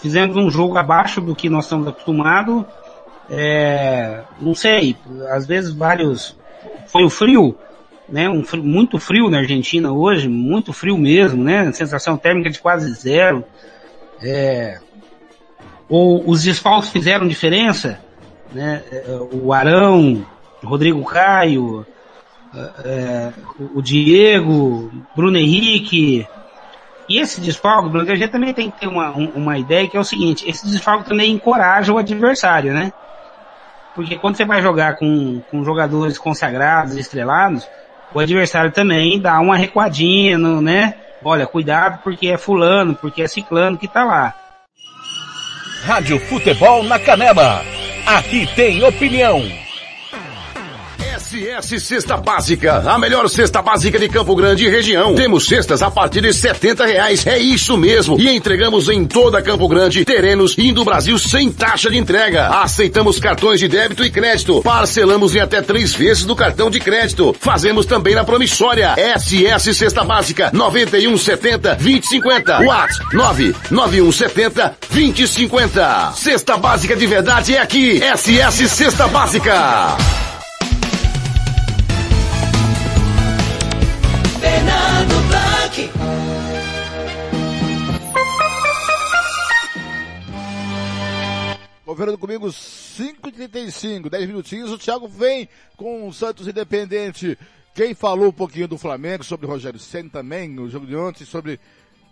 [0.00, 2.64] Fizemos um jogo abaixo do que nós estamos acostumados.
[3.28, 4.96] É, não sei,
[5.30, 6.36] às vezes vários,
[6.86, 7.56] foi o frio,
[8.08, 12.60] né, um frio, muito frio na Argentina hoje, muito frio mesmo, né, sensação térmica de
[12.60, 13.44] quase zero.
[14.22, 14.78] É,
[15.88, 17.98] ou os desfalques fizeram diferença,
[18.52, 20.24] né, é, o Arão,
[20.62, 21.84] Rodrigo Caio,
[22.84, 23.32] é,
[23.74, 26.26] o Diego, Bruno Henrique.
[27.08, 30.00] E esse desfalque, Bruno, a gente também tem que ter uma, uma ideia que é
[30.00, 32.92] o seguinte, esse desfalque também encoraja o adversário, né?
[33.94, 37.66] Porque quando você vai jogar com, com jogadores consagrados, estrelados,
[38.12, 40.94] o adversário também dá uma recuadinha, no, né?
[41.24, 44.34] Olha, cuidado porque é fulano, porque é ciclano que tá lá.
[45.84, 47.62] Rádio Futebol na Canela.
[48.06, 49.65] Aqui tem opinião.
[51.26, 55.12] SS Cesta Básica, a melhor cesta básica de Campo Grande e região.
[55.16, 58.16] Temos cestas a partir de setenta reais, é isso mesmo.
[58.20, 62.46] E entregamos em toda Campo Grande, terrenos indo Brasil sem taxa de entrega.
[62.46, 64.62] Aceitamos cartões de débito e crédito.
[64.62, 67.34] Parcelamos em até três vezes do cartão de crédito.
[67.40, 68.94] Fazemos também na promissória.
[69.18, 72.60] SS Cesta Básica, 9170 2050.
[72.60, 76.12] WhatsApp 99170 2050.
[76.14, 78.00] Cesta Básica de verdade é aqui.
[78.00, 79.96] SS Cesta Básica.
[85.76, 85.90] Blanc.
[91.84, 94.72] Conferindo comigo 5h35, 10 minutinhos.
[94.72, 97.38] O Thiago vem com o Santos Independente.
[97.74, 101.24] Quem falou um pouquinho do Flamengo, sobre o Rogério Senna também, no jogo de ontem,
[101.24, 101.60] sobre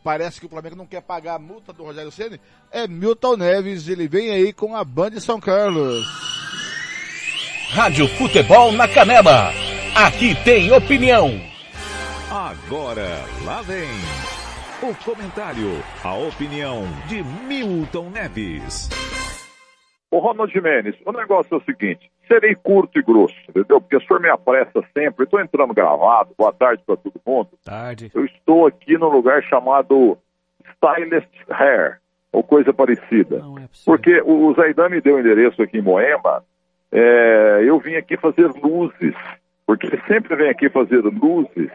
[0.03, 2.39] parece que o Flamengo não quer pagar a multa do Rogério Senna,
[2.71, 6.07] é Milton Neves, ele vem aí com a Band de São Carlos.
[7.71, 9.51] Rádio Futebol na Canela.
[9.95, 11.54] Aqui tem opinião.
[12.35, 13.87] Agora, lá vem
[14.83, 15.71] o comentário,
[16.03, 18.91] a opinião de Milton Neves.
[20.11, 23.81] Ô Ronald Jimenez, o negócio é o seguinte, serei curto e grosso, entendeu?
[23.81, 27.51] Porque o senhor me apressa sempre, estou entrando gravado, boa tarde para todo mundo.
[27.65, 28.11] Tarde.
[28.13, 30.19] Eu estou aqui num lugar chamado
[30.73, 32.01] Stylist Hair,
[32.33, 33.45] ou coisa parecida.
[33.61, 36.43] é Porque o Zaidan me deu o endereço aqui em Moema,
[36.91, 39.15] é, eu vim aqui fazer luzes,
[39.65, 41.71] porque ele sempre vem aqui fazer luzes,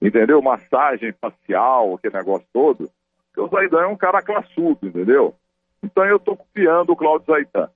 [0.00, 0.40] entendeu?
[0.42, 2.90] Massagem facial, aquele negócio todo.
[3.26, 5.34] Porque o Zaidan é um cara classudo, entendeu?
[5.82, 7.68] Então eu estou copiando o Cláudio Zaidan.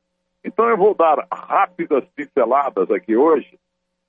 [0.44, 3.58] Então eu vou dar rápidas pinceladas aqui hoje.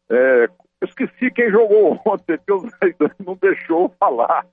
[0.10, 0.50] É,
[0.84, 4.46] esqueci quem jogou ontem, porque o Zaidan não deixou falar.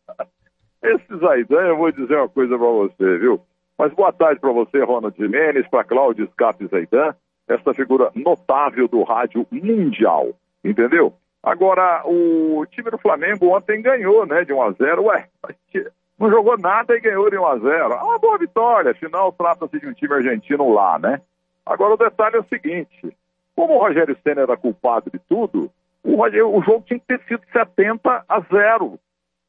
[0.82, 3.40] Esse Zaidan, eu vou dizer uma coisa para você, viu?
[3.78, 7.14] Mas boa tarde para você, Ronald Jimenez, para Cláudio Escape Zaidan,
[7.48, 10.28] essa figura notável do rádio mundial,
[10.62, 11.14] entendeu?
[11.42, 15.28] Agora, o time do Flamengo ontem ganhou, né, de 1 a 0 Ué,
[16.18, 19.80] não jogou nada e ganhou de 1 a 0 É uma boa vitória, afinal trata-se
[19.80, 21.20] de um time argentino lá, né?
[21.64, 23.16] Agora o detalhe é o seguinte,
[23.56, 25.70] como o Rogério Senna era culpado de tudo,
[26.02, 28.98] o, Rogério- o jogo tinha que ter sido 70 a 0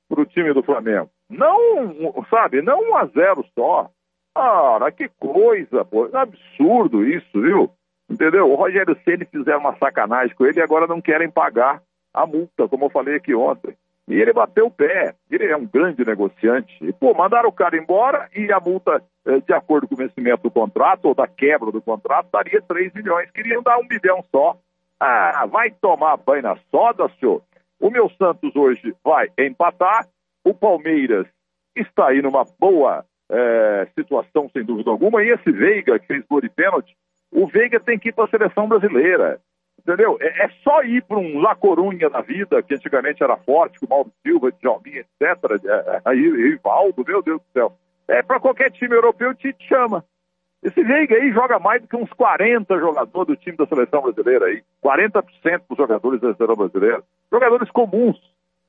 [0.07, 1.09] para o time do Flamengo.
[1.29, 3.89] Não, sabe, não 1 a 0 só.
[4.35, 6.07] Ah, que coisa, pô.
[6.07, 7.69] É absurdo isso, viu?
[8.11, 8.51] Entendeu?
[8.51, 11.81] O Rogério Ceni fizeram uma sacanagem com ele e agora não querem pagar
[12.13, 13.73] a multa, como eu falei aqui ontem.
[14.05, 15.15] E ele bateu o pé.
[15.29, 16.75] Ele é um grande negociante.
[16.81, 20.43] E, pô, mandaram o cara embora e a multa, eh, de acordo com o vencimento
[20.43, 23.31] do contrato, ou da quebra do contrato, daria 3 milhões.
[23.31, 24.57] Queriam dar um milhão só.
[24.99, 27.41] Ah, vai tomar banho na soda, senhor.
[27.79, 30.05] O meu Santos hoje vai empatar.
[30.43, 31.25] O Palmeiras
[31.73, 35.23] está aí numa boa eh, situação, sem dúvida alguma.
[35.23, 36.93] E esse Veiga, que fez gol de pênalti,
[37.31, 39.39] o Veiga tem que ir para a seleção brasileira.
[39.79, 40.17] Entendeu?
[40.21, 43.85] É, é só ir para um La Corunha da vida, que antigamente era forte, com
[43.85, 45.65] o Mauro Silva, Djalminha, etc.
[45.65, 47.73] É, aí, Rivaldo, meu Deus do céu.
[48.07, 50.03] É para qualquer time europeu, te chama.
[50.61, 54.45] Esse Veiga aí joga mais do que uns 40 jogadores do time da seleção brasileira
[54.45, 54.61] aí.
[54.83, 55.23] 40%
[55.67, 57.03] dos jogadores da seleção brasileira.
[57.31, 58.17] Jogadores comuns,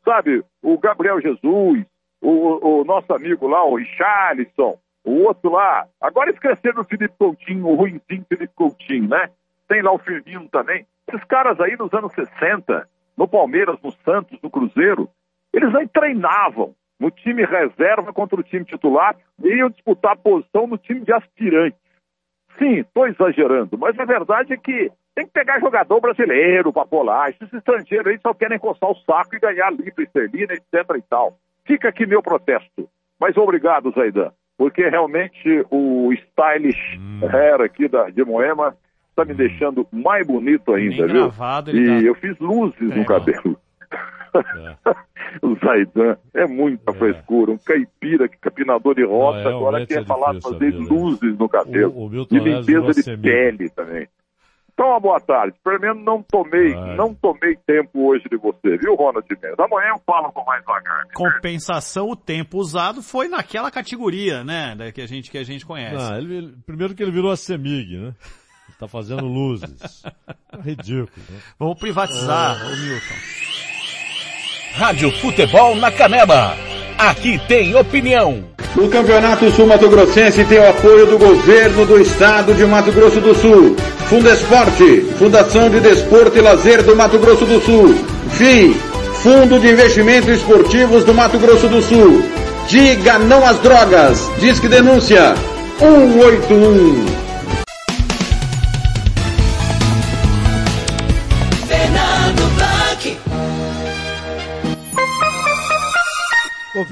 [0.02, 0.42] sabe?
[0.62, 1.84] O Gabriel Jesus,
[2.22, 5.86] o, o nosso amigo lá, o Richarlison, o outro lá.
[6.00, 9.30] Agora esqueceram o Felipe Coutinho, o ruimzinho Felipe Coutinho, né?
[9.68, 10.86] Tem lá o Firmino também.
[11.08, 15.08] Esses caras aí nos anos 60, no Palmeiras, no Santos, no Cruzeiro,
[15.52, 20.66] eles aí treinavam no time reserva contra o time titular e iam disputar a posição
[20.66, 21.80] no time de aspirantes.
[22.58, 27.30] Sim, estou exagerando, mas a verdade é que tem que pegar jogador brasileiro para pular.
[27.30, 31.36] Esses estrangeiros aí só querem coçar o saco e ganhar livre esterlina, etc e tal.
[31.66, 32.88] Fica aqui meu protesto.
[33.20, 34.32] Mas obrigado, Zaidan,
[34.62, 36.78] porque realmente o stylish
[37.32, 38.76] hair aqui da, de Moema
[39.10, 41.22] está me deixando mais bonito ainda, viu?
[41.22, 43.58] gravado E tá eu fiz luzes no cabelo.
[45.42, 50.04] o Zaidan é muita frescura, um caipira, capinador de roça, Não, agora realmente quer é
[50.04, 50.94] falar difícil fazer vida.
[50.94, 51.92] luzes no cabelo.
[51.96, 54.06] O- o e limpeza de pele também.
[54.72, 55.54] Então, uma boa tarde.
[55.62, 59.58] Pelo menos não tomei, não tomei tempo hoje de você, viu, Ronald Mendes?
[59.58, 61.04] Amanhã eu falo com mais vagar.
[61.14, 64.74] Compensação, o tempo usado foi naquela categoria, né?
[64.74, 65.94] da Que a gente, que a gente conhece.
[65.96, 68.14] Não, ele- primeiro que ele virou a Semig, né?
[68.68, 70.02] Ele tá fazendo luzes.
[70.54, 71.38] É ridículo, né?
[71.58, 73.14] Vamos privatizar o Milton.
[74.74, 76.54] Rádio Futebol na Canela.
[76.98, 78.51] Aqui tem opinião.
[78.74, 83.20] O Campeonato Sul Mato Grossense tem o apoio do governo do estado de Mato Grosso
[83.20, 83.76] do Sul.
[84.08, 87.94] Fundesporte, Fundação de Desporto e Lazer do Mato Grosso do Sul.
[88.30, 88.74] FII,
[89.22, 92.24] Fundo de Investimentos Esportivos do Mato Grosso do Sul.
[92.66, 94.30] Diga não às drogas.
[94.38, 95.34] Disque denúncia
[95.78, 97.21] 181.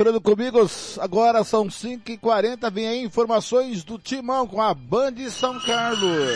[0.00, 6.32] Conferindo comigo, agora são 5h40, vem aí informações do Timão com a Band São Carlos.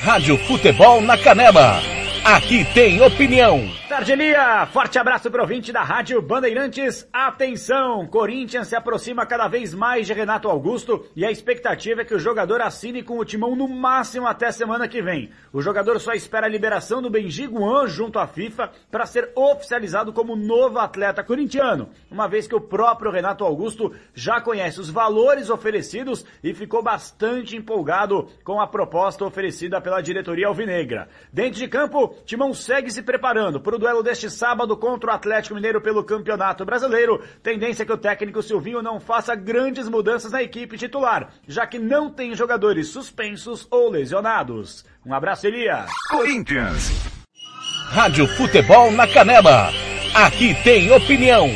[0.00, 1.80] Rádio Futebol na Canela.
[2.24, 3.66] Aqui tem opinião.
[3.88, 7.08] Tardelia, forte abraço para o ouvinte da Rádio Bandeirantes.
[7.12, 12.14] Atenção, Corinthians se aproxima cada vez mais de Renato Augusto e a expectativa é que
[12.14, 15.30] o jogador assine com o timão no máximo até semana que vem.
[15.52, 20.12] O jogador só espera a liberação do Benji Guan junto à FIFA para ser oficializado
[20.12, 25.50] como novo atleta corintiano, uma vez que o próprio Renato Augusto já conhece os valores
[25.50, 31.08] oferecidos e ficou bastante empolgado com a proposta oferecida pela diretoria alvinegra.
[31.32, 35.54] Dentro de campo, Timão segue se preparando para o duelo deste sábado contra o Atlético
[35.54, 37.22] Mineiro pelo Campeonato Brasileiro.
[37.42, 41.78] Tendência é que o técnico Silvinho não faça grandes mudanças na equipe titular, já que
[41.78, 44.84] não tem jogadores suspensos ou lesionados.
[45.04, 45.90] Um abraço, Elias.
[46.10, 46.90] Corinthians.
[47.90, 49.70] Rádio Futebol na Canela.
[50.14, 51.48] Aqui tem opinião.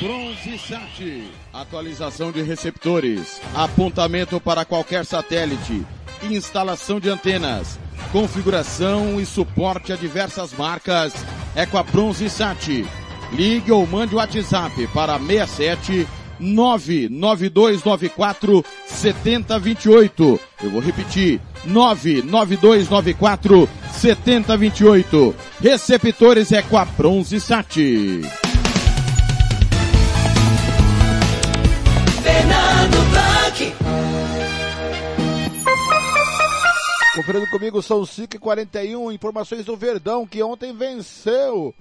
[0.00, 1.30] Bronze Sat.
[1.52, 3.40] Atualização de receptores.
[3.54, 5.86] Apontamento para qualquer satélite.
[6.22, 7.78] Instalação de antenas.
[8.14, 11.12] Configuração e suporte a diversas marcas.
[11.56, 12.86] É com a Bronze Sat.
[13.32, 16.06] Ligue ou mande o WhatsApp para 67
[16.38, 20.40] 99294 7028.
[20.62, 21.40] Eu vou repetir.
[21.64, 25.34] 99294 7028.
[25.60, 27.74] Receptores é com a Bronze Sat.
[32.22, 34.13] Fernando Blanc.
[37.14, 41.72] Conferindo comigo, são 5h41, informações do Verdão, que ontem venceu.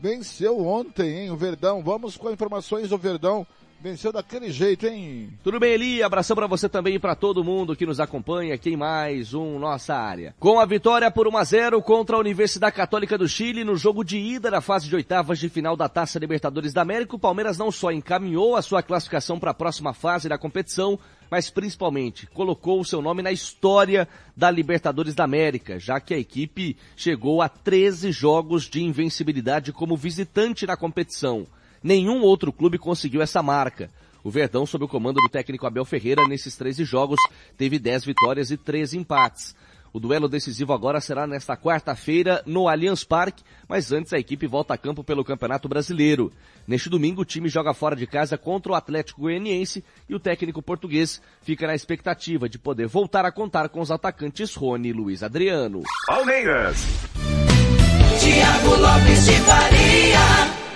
[0.00, 1.80] Venceu ontem, hein, o Verdão.
[1.80, 3.46] Vamos com informações do Verdão.
[3.84, 5.28] Venceu daquele jeito, hein?
[5.42, 6.02] Tudo bem, Eli?
[6.02, 9.58] Abração para você também e para todo mundo que nos acompanha aqui em mais um
[9.58, 10.34] Nossa Área.
[10.40, 14.02] Com a vitória por 1 a 0 contra a Universidade Católica do Chile no jogo
[14.02, 17.58] de ida da fase de oitavas de final da Taça Libertadores da América, o Palmeiras
[17.58, 20.98] não só encaminhou a sua classificação para a próxima fase da competição,
[21.30, 26.18] mas principalmente colocou o seu nome na história da Libertadores da América, já que a
[26.18, 31.46] equipe chegou a 13 jogos de invencibilidade como visitante na competição.
[31.84, 33.90] Nenhum outro clube conseguiu essa marca.
[34.22, 37.20] O Verdão, sob o comando do técnico Abel Ferreira, nesses 13 jogos,
[37.58, 39.54] teve 10 vitórias e 13 empates.
[39.92, 44.72] O duelo decisivo agora será nesta quarta-feira no Allianz Parque, mas antes a equipe volta
[44.72, 46.32] a campo pelo Campeonato Brasileiro.
[46.66, 50.62] Neste domingo, o time joga fora de casa contra o Atlético Goianiense e o técnico
[50.62, 55.22] português fica na expectativa de poder voltar a contar com os atacantes Rony e Luiz
[55.22, 55.82] Adriano.
[56.06, 56.82] Palmeiras.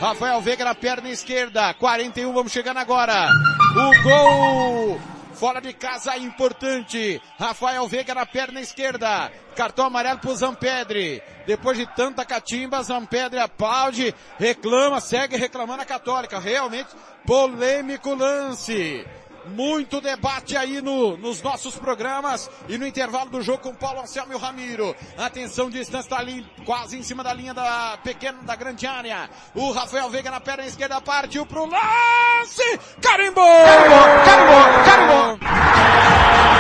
[0.01, 1.75] Rafael Veiga na perna esquerda.
[1.75, 3.31] 41, vamos chegando agora.
[3.75, 5.01] O gol
[5.35, 7.21] fora de casa importante.
[7.37, 9.31] Rafael Veiga na perna esquerda.
[9.57, 11.21] Cartão amarelo pro Zampedre.
[11.47, 16.39] Depois de tanta catimba, Zampedre aplaude, reclama, segue reclamando a Católica.
[16.39, 16.91] Realmente
[17.27, 19.05] polêmico lance.
[19.47, 24.33] Muito debate aí no, nos nossos programas e no intervalo do jogo com Paulo Anselmo
[24.33, 24.95] e o Ramiro.
[25.17, 29.31] Atenção, distância tá ali, quase em cima da linha da pequena, da grande área.
[29.55, 32.79] O Rafael Veiga na perna esquerda partiu pro lance!
[33.01, 33.45] Carimbou!
[33.45, 34.85] Carimbou!
[34.85, 35.39] Carimbou!
[35.39, 36.58] Carimbou!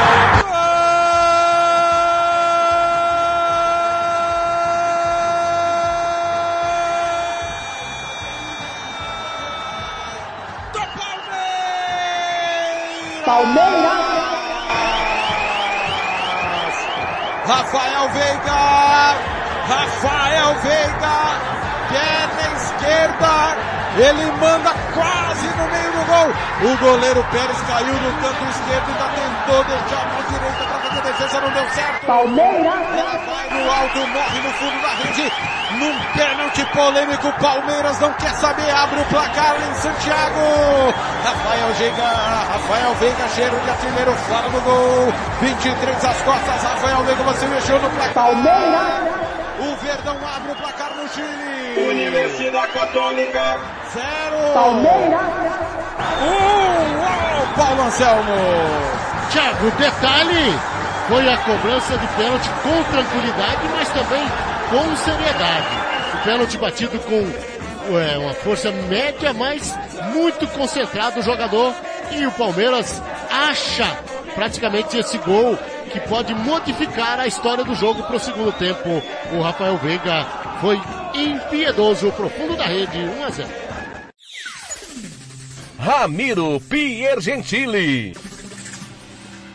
[13.55, 13.88] Palmeiras!
[17.46, 19.16] Rafael Veiga!
[19.68, 21.18] Rafael Veiga!
[21.88, 22.28] Perna
[22.79, 23.57] esquerda!
[23.97, 26.70] Ele manda quase no meio do gol.
[26.70, 30.99] O goleiro Pérez caiu no canto esquerdo, ainda tentou deixar a mão direita para fazer
[30.99, 32.07] a defesa, não deu certo.
[32.07, 32.74] Palmeiras.
[32.97, 35.33] Ela vai no alto, morre no fundo da rede.
[35.79, 40.95] Num pênalti polêmico, Palmeiras não quer saber, abre o placar em Santiago.
[41.24, 42.03] Rafael Veiga,
[42.53, 45.12] Rafael Veiga, cheiro de artilheiro fora do gol.
[45.41, 48.14] 23 às costas, Rafael Veiga, você mexeu no placar.
[48.14, 49.08] Palmeiras.
[49.59, 51.89] O Verdão abre o placar no Chile.
[51.89, 53.59] Universidade Católica.
[53.93, 54.55] Zero.
[54.55, 55.21] Palmeiras.
[56.23, 58.35] Um, uau, Paulo Anselmo.
[59.33, 60.59] Thiago, detalhe,
[61.09, 64.25] foi a cobrança de pênalti com tranquilidade, mas também
[64.71, 65.67] com seriedade.
[66.15, 69.75] O pênalti batido com é, uma força média, mas
[70.15, 71.75] muito concentrado o jogador.
[72.13, 73.87] E o Palmeiras acha
[74.35, 79.03] praticamente esse gol que pode modificar a história do jogo para o segundo tempo.
[79.32, 80.26] O Rafael Veiga
[80.61, 80.80] foi
[81.14, 83.49] impiedoso, profundo da rede, 1 a 0.
[85.78, 88.14] Ramiro Piergentili.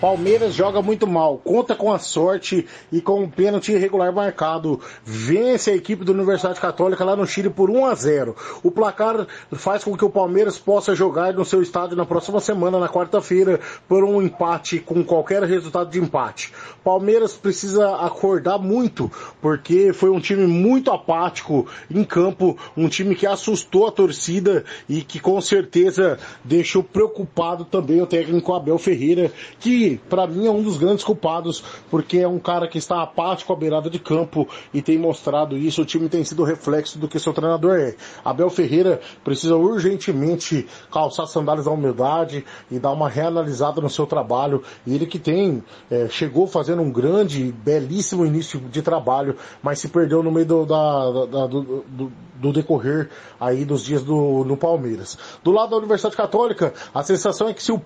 [0.04, 4.82] Palmeiras joga muito mal, conta com a sorte e com um pênalti irregular marcado.
[5.02, 8.36] Vence a equipe da Universidade Católica lá no Chile por 1 a 0.
[8.62, 12.80] O placar faz com que o Palmeiras possa jogar no seu estádio na próxima semana,
[12.80, 16.52] na quarta-feira, por um empate com qualquer resultado de empate.
[16.84, 19.10] Palmeiras precisa acordar muito,
[19.42, 25.02] porque foi um time muito apático em campo, um time que assustou a torcida e
[25.02, 29.32] que com certeza deixou preocupado também o técnico Abel Ferreira,
[29.62, 33.52] que para mim é um dos grandes culpados, porque é um cara que está apático
[33.54, 35.82] à beirada de campo e tem mostrado isso.
[35.82, 37.96] O time tem sido reflexo do que seu treinador é.
[38.24, 44.64] Abel Ferreira precisa urgentemente calçar sandálias da humildade e dar uma reanalisada no seu trabalho.
[44.86, 49.88] E ele que tem, é, chegou fazendo um grande, belíssimo início de trabalho, mas se
[49.88, 54.58] perdeu no meio do, da, da- do- do- do decorrer aí dos dias do, no
[54.58, 55.18] Palmeiras.
[55.44, 57.80] Do lado da Universidade Católica, a sensação é que se o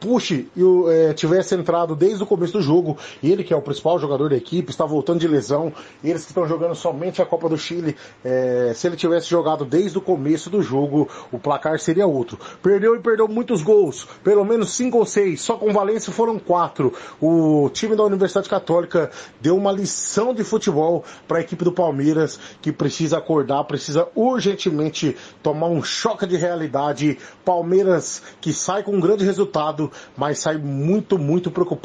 [0.56, 4.00] e o, eh, tivesse entrado desde o começo do jogo, ele que é o principal
[4.00, 5.74] jogador da equipe, está voltando de lesão,
[6.04, 9.98] eles que estão jogando somente a Copa do Chile, eh, se ele tivesse jogado desde
[9.98, 12.38] o começo do jogo, o placar seria outro.
[12.62, 16.94] Perdeu e perdeu muitos gols, pelo menos cinco ou seis, só com Valência foram quatro.
[17.22, 22.40] O time da Universidade Católica deu uma lição de futebol para a equipe do Palmeiras,
[22.62, 27.18] que precisa acordar, precisa urgentemente tomar um choque de realidade.
[27.44, 31.77] Palmeiras que sai com um grande resultado, mas sai muito, muito preocupado.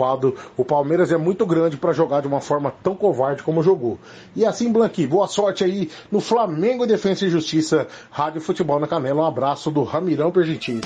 [0.57, 3.99] O Palmeiras é muito grande para jogar de uma forma tão covarde como jogou.
[4.35, 9.23] E assim, Blanqui, boa sorte aí no Flamengo Defesa e Justiça, Rádio Futebol na Canela.
[9.23, 10.81] Um abraço do Ramirão Pergentini.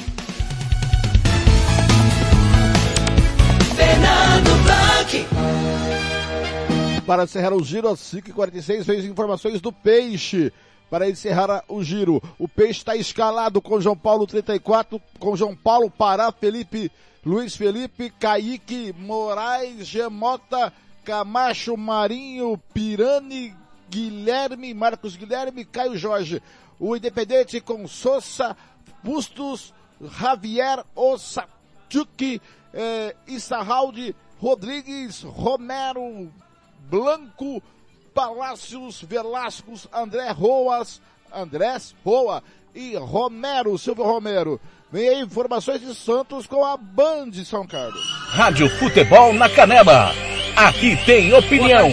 [7.07, 10.53] Para encerrar o giro, às 5h46, fez informações do Peixe.
[10.89, 15.91] Para encerrar o giro, o Peixe está escalado com João Paulo 34, com João Paulo,
[15.91, 16.93] Pará, Felipe,
[17.25, 20.73] Luiz Felipe, Kaique, Moraes, Gemota,
[21.05, 23.53] Camacho, Marinho, Pirani,
[23.91, 26.41] Guilherme, Marcos Guilherme, Caio Jorge.
[26.79, 28.57] O Independente com Sousa,
[29.03, 32.41] Bustos, Javier, Osachuk,
[32.73, 36.31] eh, Issahaldi, Rodrigues, Romero,
[36.89, 37.63] Blanco,
[38.17, 42.43] Palácios, Velascos, André Roas, Andrés Roa
[42.75, 44.59] e Romero, Silvio Romero.
[44.91, 48.01] Vem aí informações de Santos com a Band de São Carlos.
[48.31, 50.13] Rádio Futebol na Canela.
[50.57, 51.91] Aqui tem opinião.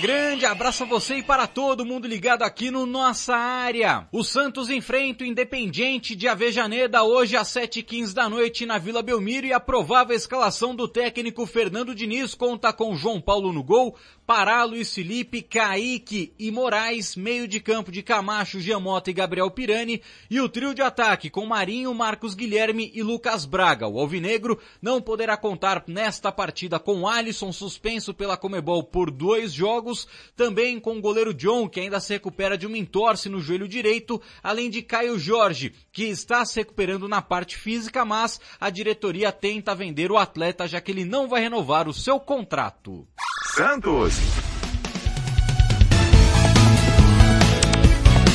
[0.00, 4.08] Grande abraço a você e para todo mundo ligado aqui no Nossa Área.
[4.10, 9.46] O Santos enfrenta o Independiente de Avejaneda hoje às 7h15 da noite na Vila Belmiro
[9.46, 13.94] e a provável escalação do técnico Fernando Diniz conta com João Paulo no gol,
[14.26, 20.00] Pará, Luiz Felipe, Kaique e Moraes, meio de campo de Camacho, Giamota e Gabriel Pirani
[20.30, 23.86] e o trio de ataque com Marinho, Marcos Guilherme e Lucas Braga.
[23.86, 30.08] O Alvinegro não poderá contar nesta partida com Alisson suspenso pela Comebol por dois jogos,
[30.34, 34.22] também com o goleiro John, que ainda se recupera de uma entorse no joelho direito,
[34.42, 39.74] além de Caio Jorge, que está se recuperando na parte física, mas a diretoria tenta
[39.74, 43.06] vender o atleta já que ele não vai renovar o seu contrato.
[43.54, 44.14] Santos.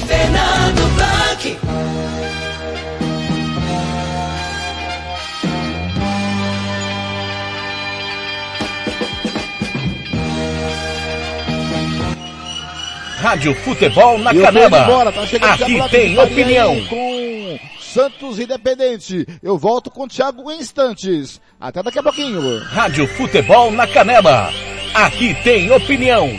[0.08, 1.60] Fernando Blanc.
[13.18, 14.80] Rádio Futebol na eu Canela.
[14.80, 16.86] embora, tá Aqui tem opinião.
[16.86, 19.26] Com Santos Independente.
[19.44, 21.42] Eu volto com o Thiago em instantes.
[21.60, 22.60] Até daqui a pouquinho.
[22.60, 24.50] Rádio Futebol na Canela.
[24.94, 26.30] Aqui tem opinião.